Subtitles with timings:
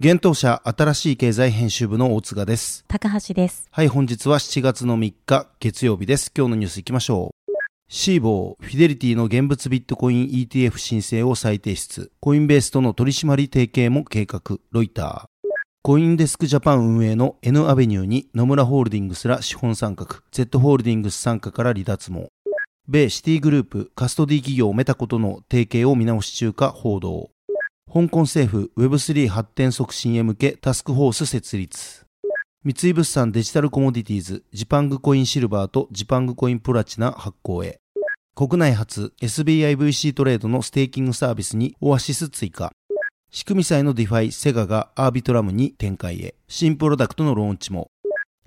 [0.00, 2.84] 現当社新しい経済編集部の大塚です。
[2.86, 3.66] 高橋です。
[3.72, 6.30] はい、本日は7月の3日月曜日です。
[6.38, 7.52] 今日のニュース行きましょう。
[7.88, 12.12] シーボー、フィデリティの現物ビットコイン ETF 申請を再提出。
[12.20, 14.40] コインベースとの取締り提携も計画。
[14.70, 15.48] ロイター。
[15.82, 22.28] コインデスクジャパン運営の N アベニューに野村ホールディングスら資本参画、Z ホールディングス参加から離脱も。
[22.86, 27.30] 米シティグループカストディ企業メタコとの提携を見直し中か報道。
[27.90, 32.04] 香港政府 Web3 発展促進へ向けタスクフォース設立。
[32.62, 37.80] 三井物産デジタルコモディティーズジパングコインシルバーとジパングコインプラチナ発行へ。
[38.34, 42.72] 国内初 SBIVC トレードのステーキングサービスにオアシス追加。
[43.30, 46.34] 仕組み債のディファイセガがアービトラムに展開へ。
[46.46, 47.90] 新プロダクトのローンチも。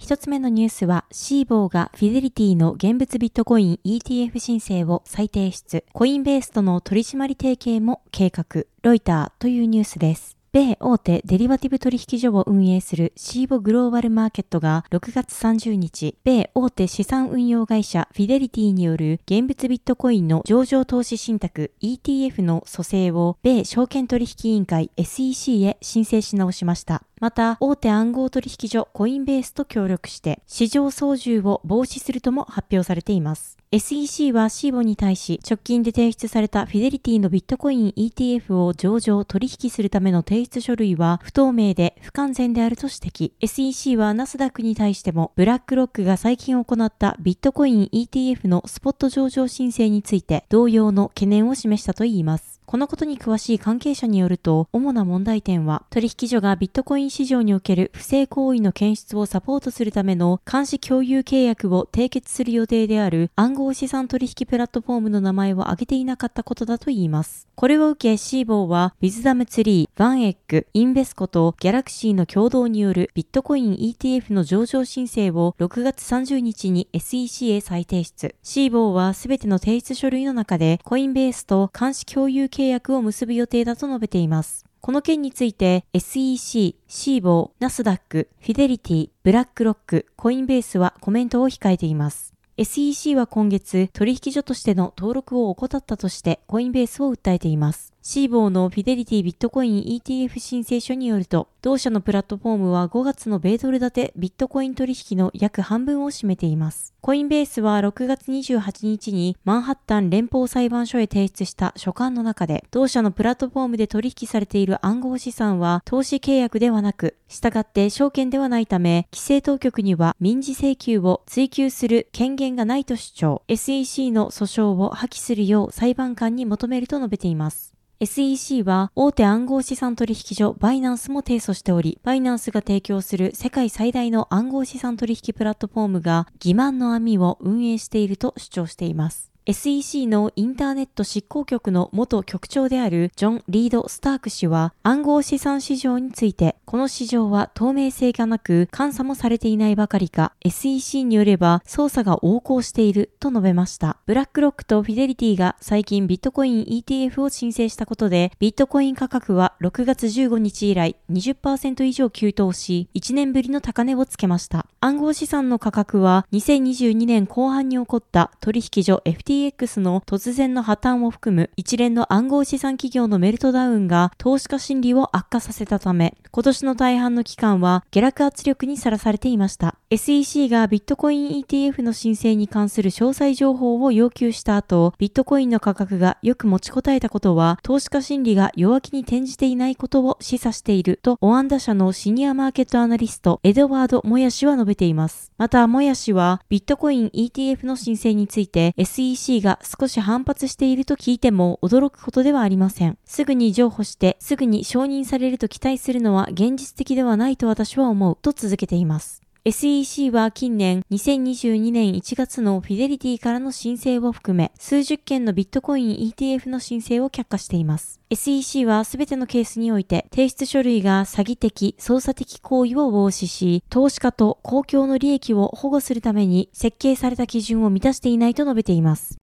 [0.01, 5.85] 一つ目のニュースは、シーボーがフィデリティの現物ビットコイン ETF 申請を再提出。
[5.93, 8.63] コインベースとの取締り提携も計画。
[8.81, 10.37] ロイターというニュースです。
[10.53, 27.03] 米大手デリバティブ取引所を運営するシーボグローバルマーケットが6月30日、米大手資産運用会社フィデリティによる現物ビットコインの上場投資信託 ETF の蘇生を米証券取引委員会 SEC へ申請し直しました。
[27.21, 33.59] また、大手暗号取引所コインベースと協力して、市場操縦を防止するとも発表されています。
[33.71, 43.31] SEC はシーボに対し直近で提出されたフィデリティのビットコイン ETF を上場取引するための提出書類は不透明で不完全であると指摘。
[43.39, 52.50] SEC はナスダックに対してもブラックロックが最近行ったビットコイン ETF のスポット上場申請について同様の懸念を示したといいます。
[52.71, 67.45] このことに詳しい関係者によると、主な問題点は、取引所がビットコイン市場における不正行為の検出をサポートするための監視共有契約を締結する予定である暗号資産取引プラットフォームの名前を挙げていなかったことだといいます。
[67.55, 78.33] これを受けシーボーは、ウィズダムツリー、ヴァンエック、インベスコとギャラクシーの共同によるビットコイン ETF の上場申請を6月30日に SEC へ再提出。
[78.41, 84.65] シーボーはすべての提出書類の中で、コインベースと監視共有契約契約を結ぶ予定だと述べています。
[84.81, 92.35] この件について SEC、シーボー、ナスダック、フィデリティ、ブラックロック、コインベースはコメントを控えています。
[92.57, 97.93] SEC は今月取引所としての登録を怠ったとしてコインベースを訴えています。
[98.03, 106.95] シーボーのフィデリティビットコイン ETF 申請書によると、同社のプラットフォームは5月の米ドル建てビットコイン取引の約半分を占めています。
[107.01, 127.75] コインベースは6月28日にマンハッタン連邦裁判所へ提出した書簡の中で、同社のプラットフォームで取引されている暗号資産は投資契約ではなく、従って証券ではないため、規制当局には民事請求を追求する権限がないと主張、SEC の訴訟を破棄するよう裁判官に求めると述べています。
[128.03, 139.30] SEC は大手暗号資産取引所バイナンスも提訴しており、バイナンスが提供する世界最大の暗号資産取引プラットフォームが欺瞞の網を運営していると主張しています。
[139.47, 153.97] SEC のインターネット執行局の元局長であるジョン・リード・スターク氏は暗号資産市場について、この市場は透明性がなく監査もされていないばかりか、SEC によれば捜査が横行していると述べました。
[154.05, 164.67] ブラックロックとフィデリティが最近ビットコイン ETF を申請したことで、ビットコイン価格は6月15日以来20%以上急騰し、1年ぶりの高値をつけました。
[164.81, 179.75] 暗号資産の価格は2022年後半に起こった取引所 FT FTX の突然の破綻を含む一連の暗号資産企業のメルトダウンが投資家心理を悪化させたため、今年の大半の期間は下落圧力にさらされていました。
[179.89, 195.31] SEC がビットコイン ETF の申請に関する詳細情報を要求した後、ビットコインの価格がよく持ちこたえたことは、投資家心理が弱気に転じていないことを示唆していると、オアンダ社のシニアマーケットアナリスト、エドワード・モヤ氏は述べています。
[195.37, 202.97] また、モヤ氏は、ビットコイン ETF の申請について、SEC c が少し反発していると聞いても驚くことではありません。
[203.05, 209.20] すぐに譲歩して、すぐに承認されると期待するのは現実的ではないと私は思うと続けています。
[209.43, 217.99] SEC は近年2022年1月のフィデリティからの申請を含め数十件のビットコイン ETF の申請を却下しています。
[218.11, 229.17] SEC はすべてのケースにおいて提出書類が詐欺的、操作的行為を防止し、投資家と公共の利益を保護するために設計された基準を満たしていないと述べています。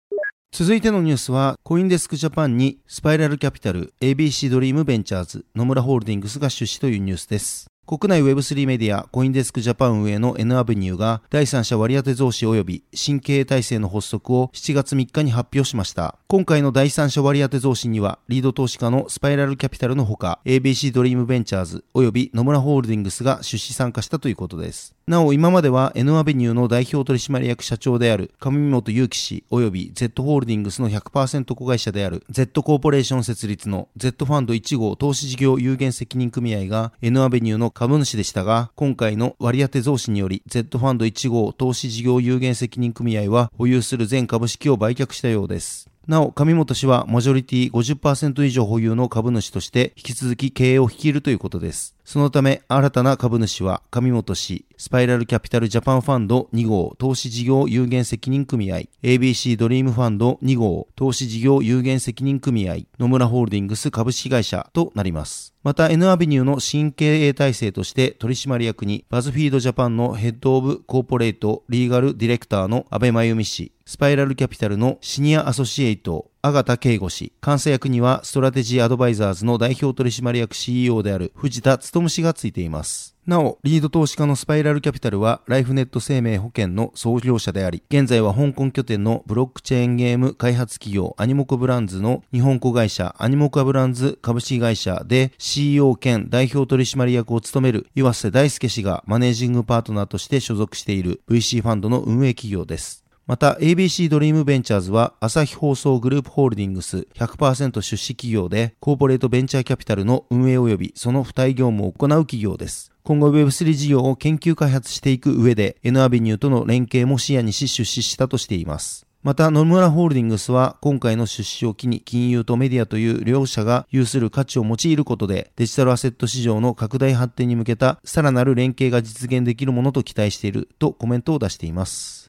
[0.53, 7.67] 続いてのニュースは、コインデスクジャパンにスパイラルキャピタル、ABC ドリームベンチャーズ、野村ホールディングスが出資というニュースです。
[7.87, 16.17] 国内 Web3 メディアコインデスクジャパン運営の N アベニューが第三者割当増資及び新経営体制の発足を7月3日に発表しました。
[16.27, 24.95] 今回の第三者割当増資にはリード投資家のスパイラルキャピタルのほか ABC ドリームベンチャーズ及び野村ホールディングスが出資参加したということです。
[25.07, 45.94] なお今までは N アベニューの代表取締役社長である神本侑季氏及び Z ホールディングスの100%子会社である Z コーポレーション設立の Z ファンド1号投資事業有限責任組合が N アベニューの株主でしたが、今回の割当増資により、Z ファンド1号投資事業有限責任組合は保有する全株式を売却したようです。
[46.07, 51.95] なお、神本氏はマジョリティ50%以上保有の株主として引き続き経営を率いるということです。
[52.05, 65.55] そのため、新たな株主は神本氏、スパイラルキャピタルジャパンファンド2号投資事業有限責任組合、ABC ドリームファンド2号投資事業有限責任組合、野村ホールディングス株式会社となります。
[65.63, 83.15] また N アベニューの新経営体制として取締役にバズフィードジャパンのヘッドオブコーポレートリーガルディレクターの安倍真由美氏、スパイラルキャピタルのシニアアソシエイト、アガタ慶吾氏、監査役にはストラテジーアドバイザーズの代表取締役 CEO である藤田努氏がついています。
[83.27, 103.04] なお、リード投資家のスパイラルキャピタルは、ライフネット生命保険の創業者であり、現在は香港拠点のブロックチェーンゲーム開発企業アニモコブランズの日本子会社アニモコブランズ株式会社で CEO 兼代表取締役を務める岩瀬大輔氏がマネージングパートナーとして所属している VC ファンドの運営企業です。
[103.27, 112.93] また ABC ドリームベンチャーズは朝日放送グループホールディングス100%出資企業でコーポレートベンチャーキャピタルの運営及びその付帯業務を行う企業です。
[113.03, 119.07] 今後 Web3 事業を研究開発していく上で N アベニューとの連携も視野にし出資したとしています。
[119.23, 132.24] また、野村ホールディングスは今回の出資を機に金融とメディアという両者が有する価値を用いることでデジタルアセット市場の拡大発展に向けたさらなる連携が実現できるものと期待しているとコメントを出しています。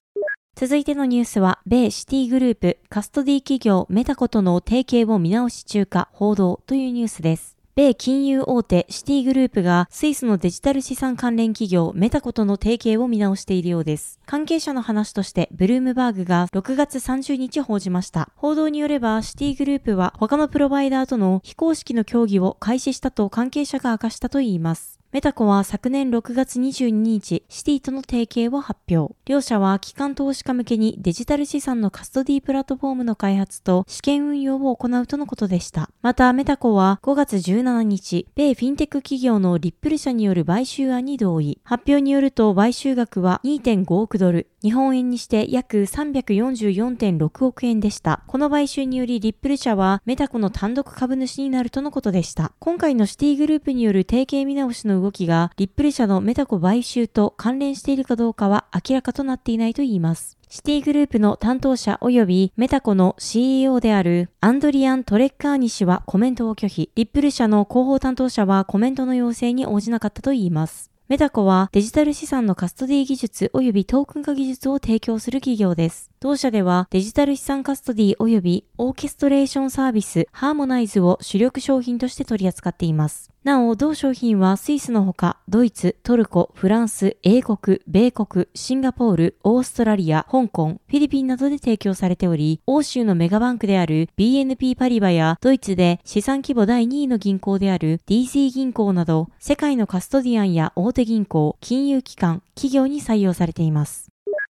[0.58, 7.58] 続いてのニュースは、米シティグループカストディ企業メタコとの提携を見直し中か報道というニュースです。
[7.76, 14.22] 米金融大手シティグループがスイスのデジタル資産関連企業メタコとの提携を見直しているようです。
[14.26, 18.30] 関係者の話としてブルームバーグが6月30日報じました。
[18.38, 24.95] 報道によればシティグループは他のプロバイダーとの非公式の協議を開始したと関係者が明かしたといいます。
[25.16, 29.16] メタコは昨年6月22日、シティとの提携を発表。
[29.24, 35.90] 両社は機関投資家向けにデジタル資産のカストディプラットフォームの開発と試験運用を行うとのことでした。
[36.02, 41.62] また、メタコは5月17日、米フィンテック企業のリップル社による買収案に同意。
[41.64, 48.24] 発表によると買収額は2.5億ドル、日本円にして約344.6億円でした。
[48.28, 52.52] この買収によりリップル社はメタコの単独株主になるとのことでした。
[52.60, 60.38] 今回のシティグループによる提携見直しの動きがリップル社のメタコ買収と関連しているかどうかは明らかとなっていないといいます。
[60.50, 70.92] シティグループの担当者及びメタコの CEO であるアドリアン・トレッカーニ氏はコメントを拒否、リップル社の広報担当者はコメントの要請に応じなかったといいます。
[71.08, 76.10] メタコはデジタル資産のカストディ技術及びトークン化技術を提供する企業です。
[76.26, 83.30] 同社ではデジタル資産カストディ及びオーケストレーションサービスハーモナイズを主力商品として取り扱っています。
[83.44, 104.15] なお、同商品はスイスのほか、ドイツ、トルコ、フランス、英国、米国、シンガポール、オーストラリア、香港、フィリピンなどで提供されており、欧州のメガバンクである BNP パリバやドイツで資産規模第2位の銀行である DC 銀行など、世界のカストディアンや大手銀行、金融機関、企業に採用されています。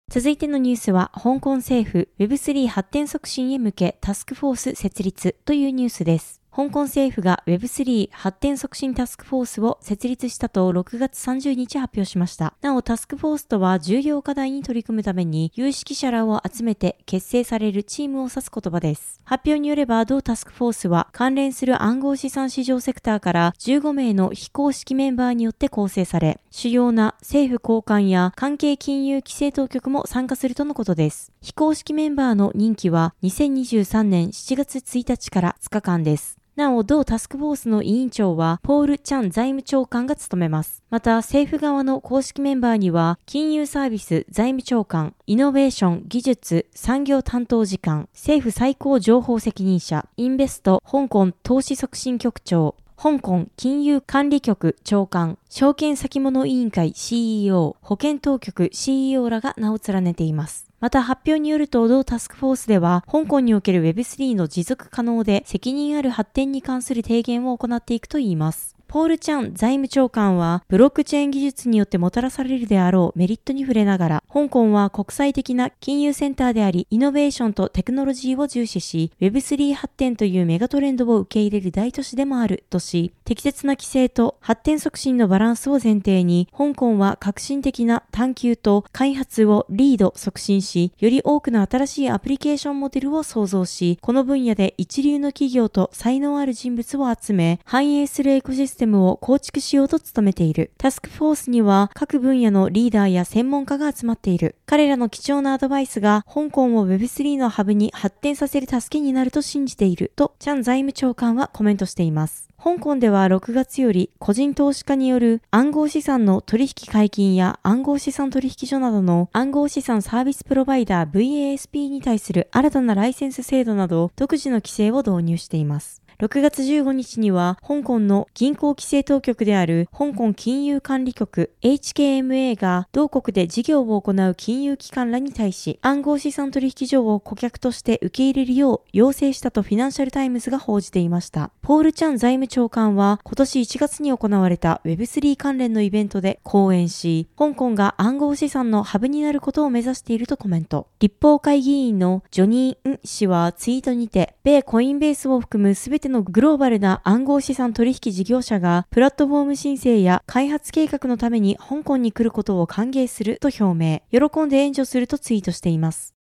[0.09, 6.38] 続いてのニュースは、香港政府 Web3 発展促進へ向けタスクフォース設立というニュースです。
[6.51, 12.55] 香港政府が Web3 発展促進タスクフォースを設立したと6月30日発表しました。
[12.61, 19.21] なお、タスクフォースとは重要課題に取り組むために有識者らを集めて結成されるチームを指す言葉です。
[19.23, 31.31] 発表によれば、同タスクフォースは関連する暗号資産市場セクターから15名の非公式メンバーによって構成され、主要な政府高官や関係金融規制当局も参加するとのことです。
[31.41, 36.38] 非公式メンバーの任期は2023年7月1日から2日間です。
[36.58, 40.84] なお、同タスクフォースの委員長は、ポール・チャン財務長官が務めます。
[40.89, 60.68] また、政府側の公式メンバーには、金融サービス財務長官、イノベーション、技術、産業担当時間、政府最高情報責任者、インベスト、香港投資促進局長、香港金融管理局長官、証券先物委員会 CEO、保険当局 CEO らが名を連ねています。
[60.79, 68.78] また発表によると、同タスクフォースでは、香港における Web3 の持続可能で責任ある発展に関する提言を行っていくといいます。
[68.89, 100.71] ポール・チャン財務長官は、ブロックチェーン技術によってもたらされるであろうメリットに触れながら、香港は国際的な金融センターであり、イノベーションとテクノロジーを重視し、Web3 発展というメガトレンドを受け入れる大都市でもあるとし、適切な規制と発展促進のバランスを前提に、香港は革新的な探求と開発をリード促進し、より多くの新しいアプリケーションモデルを創造し、この分野で一流の企業と才能ある人物を集め、反映するエコシステムテムを構築しようと努めている。
[100.77, 104.55] タスクフォースには各分野のリーダーや専門家が集まっている。
[104.65, 112.50] 彼らの貴重なアドバイスが香港を Web3 のハブに発展させる助けになると信じていると、チャン財務長官はコメントしています。
[112.62, 126.01] 香港では6月より個人投資家による暗号資産の取引解禁や暗号資産取引所などの暗号資産サービスプロバイダー VASP に対する新たなライセンス制度など独自の規制を導入しています。
[126.19, 141.51] 6月15日には、香港の銀行規制当局である香港金融管理局 HKMA が同国で事業を行う金融機関らに対し、暗号資産取引所を顧客として受け入れるよう要請したとフィナンシャルタイムズが報じていました。
[141.61, 150.88] ポール・チャン財務長官は今年1月に行われた Web3 関連のイベントで講演し、香港が暗号資産のハブになることを目指しているとコメント。
[150.99, 166.15] 立法会議員のジョニー・ン氏はツイートにて、米コインベースを含むすべてのグローバルな暗号資産取引事業者がプラットフォーム申請や開発計画のために香港に来ることを歓迎すると表明、喜んで援助するとツイートしています。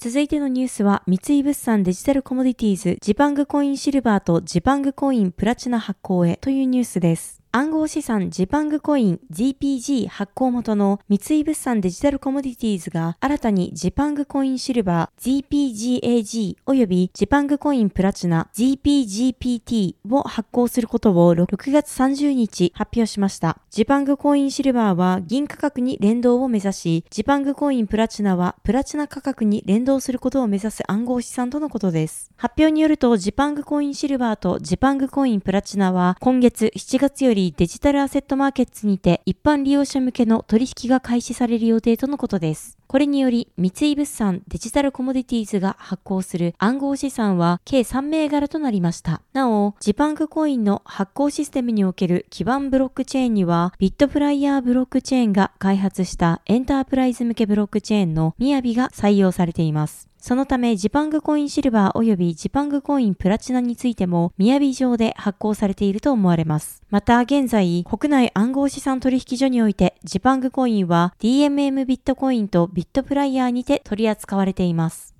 [0.00, 7.37] 続いてのニュースは、三井物産デジタルコモディティーズジパングコインシルバーとジパングコインプラチナ発行へというニュースです。
[7.58, 23.58] 暗号資産ジパングコイン GPG 発行元の三井物産デジタルコモディティーズが新たにジパングコインシルバー GPGAG 及びジパングコインプラチナ GPGPT を発行することを6月30日発表しました。
[23.70, 32.30] ジパングコインシルバーは銀価格に連動を目指し、ジパングコインプラチナはプラチナ価格に連動することを目指す暗号資産とのことです。
[32.36, 42.78] 発表によるとジパングコインシルバーとジパングコインプラチナは今月7月よりデジタルアセットマーケットにて一般利用者向けの取引が開始される予定とのことです。
[42.86, 49.20] これにより、三井物産デジタルコモディティーズが発行する暗号資産は計3銘柄となりました。
[49.34, 60.08] なお、ジパンクコインの発行システムにおける基盤ブロックチェーンには、ビットフライヤーブロックチェーンが開発したエンタープライズ向けブロックチェーンのみやびが採用されています。
[60.28, 66.82] そのため、ジパングコインシルバー及びジパングコインプラチナについても、雅上で発行されていると思われます。
[66.90, 75.14] また、現在、国内暗号資産取引所において、ジパングコインは DMM ビットコインとビットフライヤーにて取り扱われています。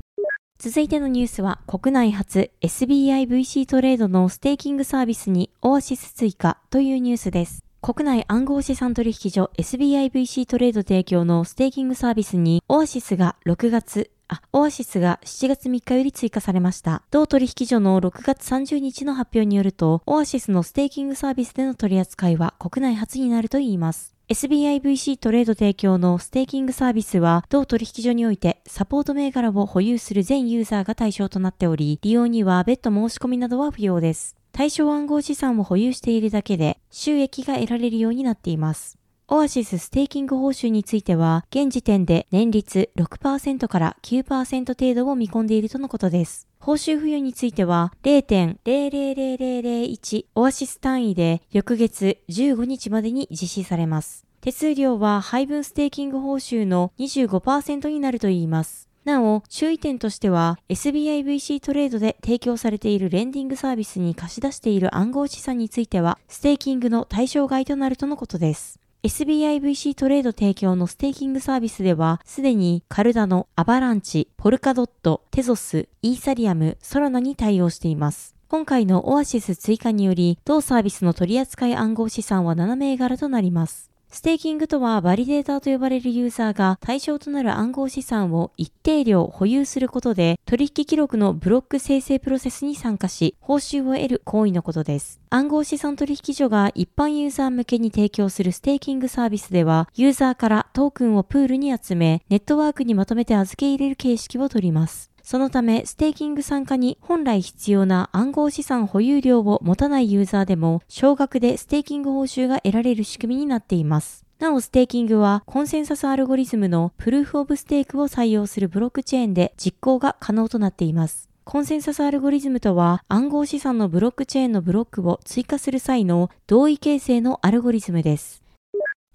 [0.58, 7.64] 続いてのニュースは、国内初 SBIVC トレードのステーキングサービスにオアシス追加というニュースです。
[7.80, 17.02] 国内暗号資産取引所 SBIVC トレード提供のステーキングサービスにオアシスが6月あ、オアシスが7月3日より追加されました。
[17.10, 24.14] 同取引所の6月30日の発表によると、オアシスのステーキングサービスでの取り扱いは国内初になるといいます。
[24.28, 34.36] SBIVC トレード提供のステーキングサービスは、同取引所においてサポート銘柄を保有する全ユーザーが対象となっており、利用には別途申し込みなどは不要です。
[34.52, 38.97] 対象暗号資産を保有しているだけで収益が得られるようになっています。
[39.30, 46.48] オアシスステーキング報酬については、現時点で年率6%から9%程度を見込んでいるとのことです。
[46.58, 54.24] 報酬付与については0.00001オアシス単位で翌月15日までに実施されます。
[54.40, 58.88] 手数料は配分ステーキング報酬の25%になるといいます。
[59.04, 68.80] なお、注意点としては、SBIVC トレードで提供されているレンディングサービスに貸し出している暗号資産については、ステーキングの対象外となるとのことです。
[69.04, 78.34] SBIVC トレード提供のステーキングサービスでは、すでにカルダノ、アバランチ、ポルカドット、テゾス、イーサリアム、ソラナに対応しています。
[78.48, 83.88] 今回のオアシス追加により、同サービスの取扱い暗号資産は7銘柄となります。
[84.10, 95.20] ステーキングとはバリデーターと呼ばれるユーザーが対象となる暗号資産を一定量保有することで取引記録のブロック生成プロセスに参加し報酬を得る行為のことです。
[95.28, 105.10] 暗号資産取引所が一般ユーザー向けに提供するステーキングサービスではユーザーからトークンをプールに集めネットワークにまとめて預け入れる形式をとります。
[105.28, 114.24] そのため、ステーキング参加に本来必要な暗号資産保有量を持たないユーザーでも、少額でステーキング報酬が得られる仕組みになっています。
[114.38, 121.28] なお、ステーキングはコンセンサスアルゴリズムのプルーフオブステークを採用するブロックチェーンで実行が可能となっています。
[121.44, 128.47] コンセンサスアルゴリズムとは暗号資産のブロックチェーンのブロックを追加する際の同意形成のアルゴリズムです。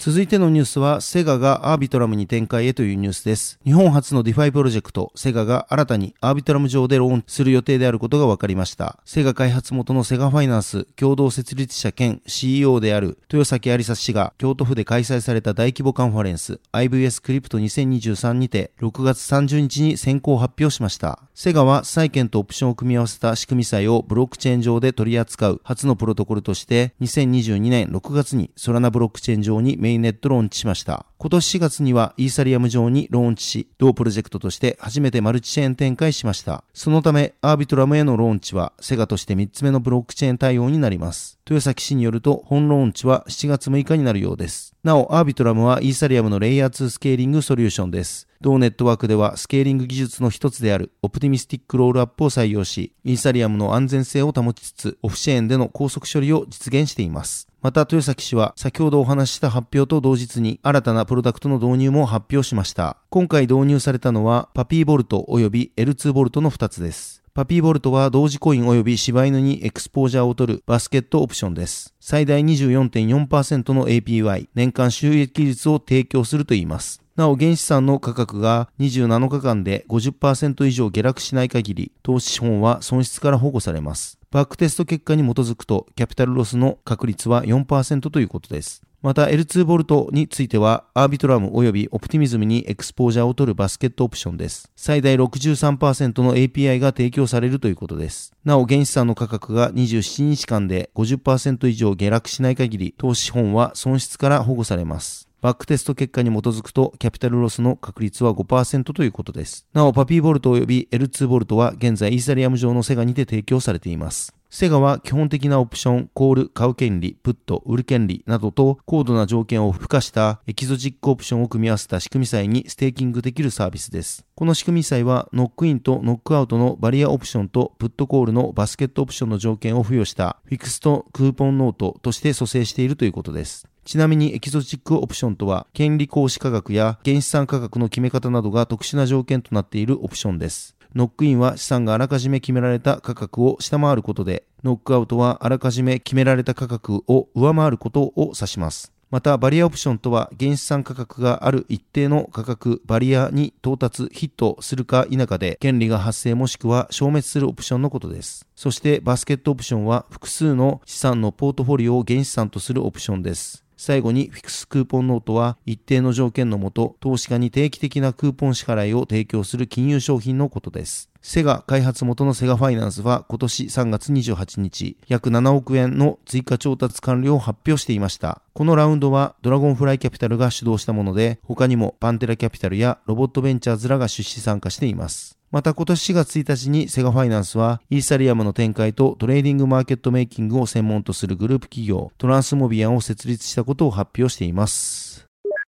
[0.05, 3.57] 続いてのニュースは、セガがアービトラムに展開へというニュースです。
[3.63, 8.99] 日本初のディファイプロジェクト、セガが新たにアービトラム上でローンチする予定であることが分かりました。
[9.05, 21.19] セガ開発元のセガファイナンス共同設立者兼 CEO である豊崎有沙氏が京都府で開催された大規模カンファレンス IVS クリプト2023にて6月30日に先行発表しました。
[21.35, 31.07] セガは債券とオプションを組み合わせた仕組み債をブロックチェーン上で取り扱う初のプロトコルとして2022年6月にソラナブロックチェーン上にメインネットローンチしました。
[31.17, 36.63] 今年4月にはイーサリアム上にローンチし、同プロジェクトとして初めてマルチチェーン展開しました。
[36.73, 41.39] そのため、アービトラムへのローンチは、セガとして3つ目のブロックチェーン対応になります。
[41.45, 44.72] 豊崎氏によると、本ローンチは7月6日になるようです。
[44.83, 48.27] なお、アービトラムはイーサリアムのレイヤー2スケーリングソリューションです。
[48.41, 57.47] 同ネットワークではスケーリング技術の一つであるオプティミスティックロールアップを採用し、イーサリアムの安全性を保ちつつ、オフチェーンでの高速処理を実現しています。
[57.61, 62.97] また、豊崎氏は先ほどお話しした発表と同日に新たなプロダクトの導入も発表しました。
[63.09, 67.22] 今回導入されたのはパピーボルト及び L2 ボルトの2つです。
[67.35, 71.95] パピーボルトはドージコイン及びシバイヌにエクスポージャーを取るバスケットオプションです。
[71.99, 77.01] 最大24.4%の APY、年間収益率を提供するといいます。
[77.15, 84.19] なお、原資産の価格が27日間で50%以上下落しない限り、投資資本は損失から保護されます。
[84.29, 88.83] バックテスト結果に基づくと、キャピタルロスの確率は4%ということです。
[89.03, 94.71] また L2 ボルトについては、アービトラム及びオプティミズムにエクスポージャーを取るバスケットオプションです。
[94.77, 98.31] 最大63%の API が提供されるということです。
[98.45, 105.27] なお、原資産の価格が27日間で50%以上下落しない限り、投資本は損失から保護されます。
[105.41, 109.67] バックテスト結果に基づくと、キャピタルロスの確率は5%ということです。
[109.73, 114.33] なお、パピーボルト及び L2 ボルトは現在イーサリアム上のセガにて提供されています。
[114.55, 124.27] セガは基本的なオプション、コール、買う権利、プット、売る権利などと高度な条件を付加したエキゾチックオプションを組み合わせた仕組み債にステーキングできるサービスです。
[124.35, 133.67] この仕組み債はノックインとノックアウトのバリアオプションとプットコールのバスケットオプションの条件を付与したフィクストクーポンノートとして組成しているということです。
[133.85, 140.77] ちなみにエキゾチックオプションとは、権利行使価格や原資産価格の決め方などが特殊な条件となっているオプションです。
[140.95, 148.93] ノックインは資産があらかじめ決められた価格を下回ることで、ノックアウトはあらかじめ決められた価格を上回ることを指します。
[149.13, 158.47] また、バリアオプションとは、原資産価格がある一定の価格、バリアに到達、ヒットするか否かで、権利が発生もしくは消滅するオプションのことです。
[158.55, 163.62] そして、バスケットオプションは、複数の資産のポートフォリオを原資産とするオプションです。
[163.83, 171.09] 最後にフィクストクーポンノートは一定の条件のもと投資家に定期的なクーポン支払いを提供する金融商品のことです。
[171.21, 178.41] セガ開発元のセガファイナンスは今年3月28日、約7億円の追加調達完了を発表していました。
[178.53, 185.37] このラウンドはドラゴンフライキャピタルが主導したもので、他にもパンテラキャピタルやロボットベンチャーズらが出資参加しています。
[185.53, 195.27] また今年4月1日にセガファイナンスはイーサリアムの展開とトレーディングマーケットメイキングを専門とするグループ企業トランスモビアンを設立したことを発表しています。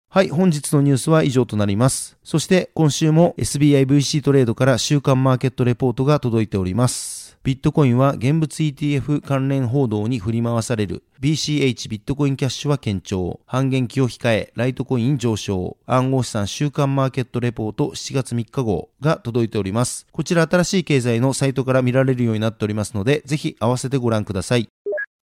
[0.09, 2.17] はい、本日のニュースは以上となります。
[2.25, 7.18] そして今週も SBIVC トレードから週間マーケットレポートが届いております。
[7.49, 11.01] ビットコインは現物 ETF 関連報道に振り回される。
[11.19, 13.39] BCH ビットコインキャッシュは堅調。
[13.47, 15.75] 半減期を控え、ライトコイン上昇。
[15.87, 20.05] 暗号資産週間マーケットレポート7月3日号が届いております。
[20.11, 24.69] こちら新しい経済のサイトから見られるようになっておりますので、ぜひ合わせてご覧ください。